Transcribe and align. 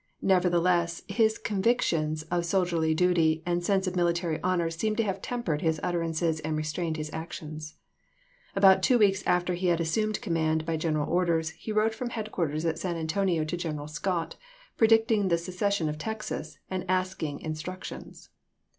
Nevertheless 0.23 1.03
his 1.07 1.37
convic 1.37 1.79
tions 1.81 2.23
of 2.31 2.43
soldierly 2.43 2.95
duty 2.95 3.43
and 3.45 3.63
sense 3.63 3.85
of 3.85 3.95
military 3.95 4.41
honor 4.41 4.71
seem 4.71 4.95
to 4.95 5.03
have 5.03 5.21
tempered 5.21 5.61
his 5.61 5.79
utterances 5.83 6.39
and 6.39 6.57
restrained 6.57 6.97
his 6.97 7.11
actions. 7.13 7.75
About 8.55 8.81
two 8.81 8.97
weeks 8.97 9.21
after 9.27 9.53
he 9.53 9.67
had 9.67 9.79
assumed 9.79 10.19
command 10.19 10.65
by 10.65 10.75
general 10.75 11.07
orders, 11.07 11.51
he 11.51 11.71
wrote 11.71 11.91
Twiggs 11.91 11.97
to 11.99 12.03
fi'oiii 12.05 12.11
headquarters 12.13 12.65
at 12.65 12.79
San 12.79 12.97
Antonio 12.97 13.43
to 13.45 13.55
General 13.55 13.87
Scott, 13.87 14.37
SiSeo. 14.73 14.77
predicting 14.77 15.27
the 15.27 15.37
secession 15.37 15.87
of 15.87 15.99
Texas, 15.99 16.57
and 16.67 16.83
asking 16.89 17.39
in 17.41 17.53
^;, 17.53 17.55
p". 17.55 17.61
579?^' 17.71 18.07
structions. 18.07 18.29